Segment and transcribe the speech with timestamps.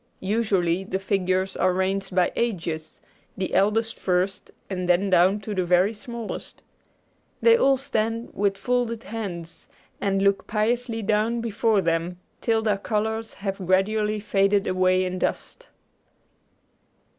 [0.25, 3.01] Usually the figures are ranged by ages,
[3.37, 6.63] the eldest first and then down to the very smallest.
[7.39, 9.67] They all stand with folded hands,
[10.01, 15.67] and look piously down before them, till their colors have gradually faded away in dust.